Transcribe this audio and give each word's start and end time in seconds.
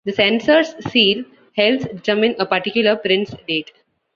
The 0.03 0.13
censors' 0.13 0.73
seal 0.89 1.23
helps 1.55 1.85
determine 1.85 2.33
a 2.39 2.45
particular 2.47 2.95
print's 2.95 3.35
date. 3.47 3.69